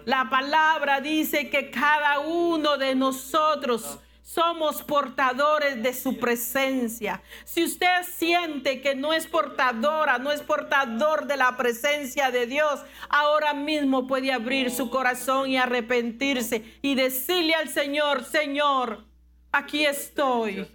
La 0.06 0.30
palabra 0.30 1.02
dice 1.02 1.50
que 1.50 1.70
cada 1.70 2.20
uno 2.20 2.78
de 2.78 2.96
nosotros 2.96 4.00
somos 4.24 4.84
portadores 4.84 5.82
de 5.82 5.94
su 5.94 6.18
presencia. 6.20 7.22
Si 7.46 7.64
usted 7.64 8.04
siente 8.04 8.80
que 8.80 8.94
no 8.94 9.12
es 9.12 9.26
portadora, 9.26 10.20
no 10.20 10.32
es 10.32 10.42
portador 10.42 11.26
de 11.26 11.36
la 11.36 11.58
presencia 11.58 12.30
de 12.30 12.46
Dios, 12.46 12.80
ahora 13.10 13.56
mismo 13.56 14.06
puede 14.06 14.32
abrir 14.32 14.70
su 14.70 14.92
corazón 14.92 15.50
y 15.50 15.58
arrepentirse 15.58 16.64
y 16.84 16.94
decirle 16.94 17.56
al 17.56 17.70
Señor, 17.70 18.24
Señor, 18.24 19.04
aquí 19.52 19.86
estoy. 19.86 20.68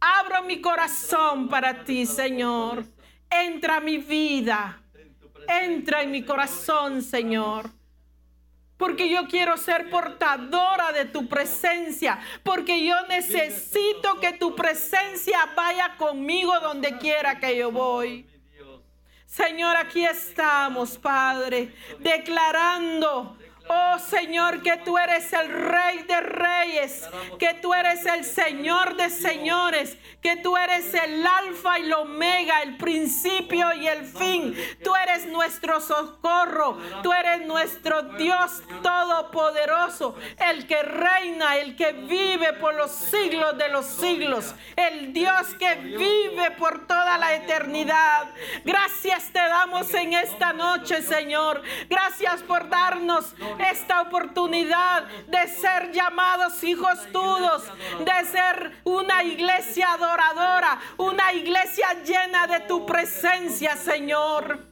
Abro 0.00 0.42
mi 0.44 0.62
corazón 0.62 1.48
para 1.50 1.84
ti, 1.84 2.06
Señor. 2.06 2.84
Entra 3.28 3.76
a 3.76 3.80
mi 3.80 3.98
vida. 3.98 4.82
Entra 5.46 6.02
en 6.02 6.10
mi 6.10 6.24
corazón, 6.24 7.02
Señor 7.02 7.79
porque 8.80 9.10
yo 9.10 9.28
quiero 9.28 9.58
ser 9.58 9.90
portadora 9.90 10.90
de 10.90 11.04
tu 11.04 11.28
presencia, 11.28 12.18
porque 12.42 12.82
yo 12.82 12.96
necesito 13.08 14.18
que 14.18 14.32
tu 14.32 14.56
presencia 14.56 15.38
vaya 15.54 15.98
conmigo 15.98 16.58
donde 16.60 16.96
quiera 16.96 17.38
que 17.38 17.58
yo 17.58 17.70
voy. 17.70 18.26
Señor, 19.26 19.76
aquí 19.76 20.06
estamos, 20.06 20.96
Padre, 20.96 21.74
declarando 21.98 23.36
Oh 23.72 24.00
Señor, 24.00 24.62
que 24.62 24.78
tú 24.78 24.98
eres 24.98 25.32
el 25.32 25.48
rey 25.48 26.02
de 26.02 26.20
reyes, 26.20 27.08
que 27.38 27.54
tú 27.54 27.72
eres 27.72 28.04
el 28.04 28.24
Señor 28.24 28.96
de 28.96 29.10
señores, 29.10 29.96
que 30.20 30.36
tú 30.38 30.56
eres 30.56 30.92
el 30.92 31.24
alfa 31.24 31.78
y 31.78 31.84
el 31.84 31.92
omega, 31.92 32.62
el 32.62 32.76
principio 32.76 33.72
y 33.74 33.86
el 33.86 34.06
fin. 34.06 34.56
Tú 34.82 34.92
eres 34.96 35.26
nuestro 35.26 35.80
socorro, 35.80 36.78
tú 37.04 37.12
eres 37.12 37.46
nuestro 37.46 38.02
Dios 38.02 38.60
todopoderoso, 38.82 40.16
el 40.38 40.66
que 40.66 40.82
reina, 40.82 41.56
el 41.58 41.76
que 41.76 41.92
vive 41.92 42.54
por 42.54 42.74
los 42.74 42.90
siglos 42.90 43.56
de 43.56 43.68
los 43.68 43.86
siglos, 43.86 44.52
el 44.74 45.12
Dios 45.12 45.46
que 45.60 45.76
vive 45.76 46.50
por 46.58 46.88
toda 46.88 47.18
la 47.18 47.36
eternidad. 47.36 48.34
Gracias 48.64 49.30
te 49.32 49.38
damos 49.38 49.94
en 49.94 50.14
esta 50.14 50.52
noche, 50.52 51.02
Señor. 51.02 51.62
Gracias 51.88 52.42
por 52.42 52.68
darnos 52.68 53.32
esta 53.62 54.02
oportunidad 54.02 55.04
de 55.26 55.48
ser 55.48 55.92
llamados 55.92 56.62
hijos 56.64 56.98
tuyos, 57.12 57.64
de 57.98 58.26
ser 58.26 58.80
una 58.84 59.22
iglesia 59.22 59.92
adoradora, 59.92 60.78
una 60.96 61.32
iglesia 61.32 61.86
llena 62.04 62.46
de 62.46 62.60
tu 62.60 62.86
presencia, 62.86 63.76
Señor. 63.76 64.69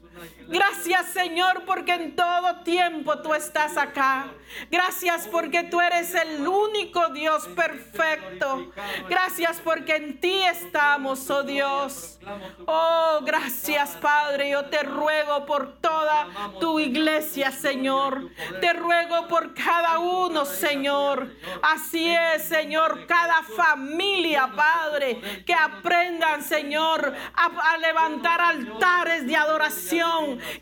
Gracias 0.49 1.07
Señor 1.13 1.65
porque 1.67 1.93
en 1.93 2.17
todo 2.17 2.61
tiempo 2.63 3.19
tú 3.21 3.35
estás 3.35 3.77
acá. 3.77 4.27
Gracias 4.71 5.29
porque 5.29 5.65
tú 5.65 5.81
eres 5.81 6.15
el 6.15 6.47
único 6.47 7.09
Dios 7.11 7.47
perfecto. 7.49 8.73
Gracias 9.09 9.61
porque 9.63 9.97
en 9.97 10.19
ti 10.21 10.43
estamos, 10.45 11.29
oh 11.31 11.43
Dios. 11.43 12.19
Oh, 12.67 13.21
gracias 13.23 13.91
Padre. 14.01 14.51
Yo 14.51 14.65
te 14.67 14.83
ruego 14.83 15.45
por 15.45 15.81
toda 15.81 16.29
tu 16.61 16.81
iglesia, 16.81 17.53
Señor. 17.53 18.31
Te 18.61 18.73
ruego 18.73 19.29
por 19.29 19.55
cada 19.55 19.99
uno, 19.99 20.45
Señor. 20.45 21.31
Así 21.63 22.09
es, 22.09 22.45
Señor. 22.45 23.07
Cada 23.07 23.43
familia, 23.43 24.51
Padre. 24.57 25.45
Que 25.45 25.55
aprendan, 25.55 26.43
Señor, 26.43 27.15
a, 27.35 27.77
levantar 27.79 28.41
altares 28.41 29.08
de 29.08 29.08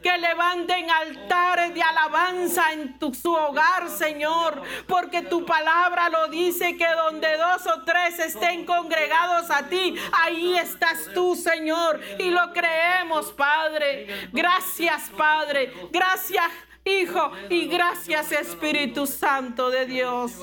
Que 0.03 0.19
levanten 0.19 0.91
altares 0.91 1.75
de 1.75 1.83
alabanza 1.83 2.73
en 2.73 2.99
tu, 2.99 3.15
su 3.15 3.33
hogar, 3.33 3.89
Señor. 3.89 4.63
Porque 4.87 5.23
tu 5.23 5.45
palabra 5.45 6.09
lo 6.09 6.29
dice 6.29 6.77
que 6.77 6.89
donde 6.89 7.37
dos 7.37 7.67
o 7.67 7.83
tres 7.85 8.19
estén 8.19 8.65
congregados 8.65 9.51
a 9.51 9.69
ti, 9.69 9.95
ahí 10.13 10.57
estás 10.57 11.09
tú, 11.15 11.37
Señor. 11.37 12.01
Y 12.19 12.31
lo 12.31 12.53
creemos, 12.53 13.33
Padre. 13.33 14.29
Gracias, 14.33 15.11
Padre. 15.17 15.73
Gracias, 15.91 16.51
Hijo, 16.87 17.33
y 17.51 17.67
gracias 17.67 18.31
Espíritu 18.31 19.09
Santo 19.09 19.71
de 19.71 19.87
Dios. 19.87 20.35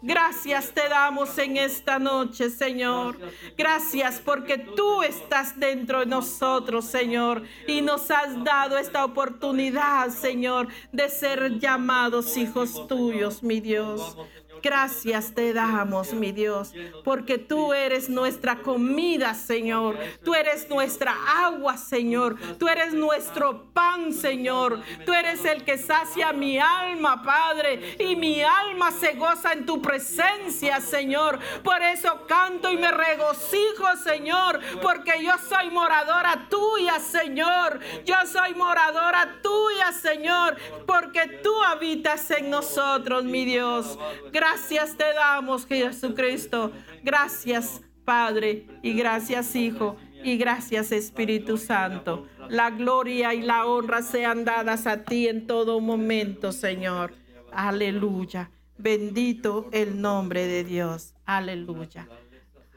Gracias 0.00 0.72
te 0.72 0.88
damos 0.88 1.36
en 1.36 1.58
esta 1.58 1.98
noche, 1.98 2.48
Señor. 2.48 3.18
Gracias 3.58 4.18
porque 4.18 4.56
tú 4.56 5.02
estás 5.02 5.60
dentro 5.60 6.00
de 6.00 6.06
nosotros, 6.06 6.86
Señor, 6.86 7.42
y 7.66 7.82
nos 7.82 8.10
has 8.10 8.42
dado 8.42 8.78
esta 8.78 9.04
oportunidad, 9.04 10.08
Señor, 10.08 10.68
de 10.92 11.10
ser 11.10 11.58
llamados 11.58 12.38
hijos 12.38 12.88
tuyos, 12.88 13.42
mi 13.42 13.60
Dios. 13.60 14.16
Gracias 14.62 15.34
te 15.34 15.52
damos, 15.52 16.12
mi 16.12 16.30
Dios, 16.30 16.72
porque 17.02 17.36
tú 17.36 17.72
eres 17.72 18.08
nuestra 18.08 18.60
comida, 18.60 19.34
Señor. 19.34 19.98
Tú 20.24 20.36
eres 20.36 20.70
nuestra 20.70 21.16
agua, 21.44 21.76
Señor. 21.76 22.36
Tú 22.60 22.68
eres 22.68 22.94
nuestro 22.94 23.64
pan, 23.72 24.12
Señor. 24.12 24.80
Tú 25.04 25.12
eres 25.12 25.44
el 25.44 25.64
que 25.64 25.78
sacia 25.78 26.32
mi 26.32 26.58
alma, 26.58 27.24
Padre. 27.24 27.96
Y 27.98 28.14
mi 28.14 28.40
alma 28.40 28.92
se 28.92 29.14
goza 29.14 29.52
en 29.52 29.66
tu 29.66 29.82
presencia, 29.82 30.80
Señor. 30.80 31.40
Por 31.64 31.82
eso 31.82 32.24
canto 32.28 32.70
y 32.70 32.76
me 32.76 32.92
regocijo, 32.92 33.96
Señor, 34.04 34.60
porque 34.80 35.24
yo 35.24 35.32
soy 35.48 35.70
moradora 35.70 36.46
tuya, 36.48 37.00
Señor. 37.00 37.80
Yo 38.04 38.14
soy 38.32 38.54
moradora 38.54 39.40
tuya, 39.42 39.90
Señor, 39.90 40.56
porque 40.86 41.40
tú 41.42 41.52
habitas 41.64 42.30
en 42.30 42.48
nosotros, 42.48 43.24
mi 43.24 43.44
Dios. 43.44 43.98
Gracias 44.30 44.51
Gracias 44.52 44.98
te 44.98 45.14
damos, 45.14 45.64
Jesucristo. 45.64 46.72
Gracias, 47.02 47.80
Padre, 48.04 48.66
y 48.82 48.92
gracias, 48.92 49.56
Hijo, 49.56 49.96
y 50.22 50.36
gracias, 50.36 50.92
Espíritu 50.92 51.56
Santo. 51.56 52.26
La 52.50 52.68
gloria 52.68 53.32
y 53.32 53.40
la 53.40 53.64
honra 53.64 54.02
sean 54.02 54.44
dadas 54.44 54.86
a 54.86 55.04
ti 55.04 55.26
en 55.26 55.46
todo 55.46 55.80
momento, 55.80 56.52
Señor. 56.52 57.14
Aleluya. 57.50 58.50
Bendito 58.76 59.70
el 59.72 59.98
nombre 59.98 60.46
de 60.46 60.64
Dios. 60.64 61.14
Aleluya. 61.24 62.06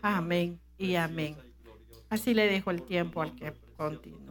Amén 0.01 0.61
y 0.77 0.95
amén. 0.95 1.35
Así 2.09 2.33
le 2.33 2.47
dejo 2.47 2.71
el 2.71 2.83
tiempo 2.83 3.21
al 3.21 3.35
que 3.35 3.51
continúa. 3.75 4.24